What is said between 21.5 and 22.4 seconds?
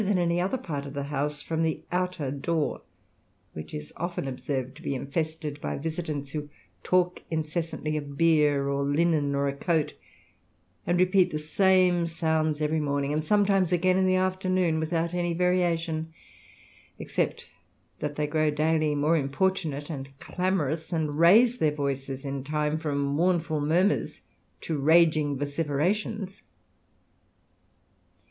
their voices